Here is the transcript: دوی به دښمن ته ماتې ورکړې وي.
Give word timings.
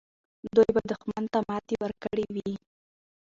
دوی 0.55 0.69
به 0.75 0.81
دښمن 0.91 1.23
ته 1.33 1.39
ماتې 1.47 1.75
ورکړې 1.83 2.25
وي. 2.35 2.51